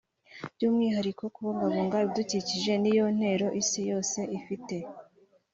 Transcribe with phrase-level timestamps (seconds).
[0.55, 4.75] By’umwihariko kubungabunga ibidukikije niyo ntero Isi yose ifite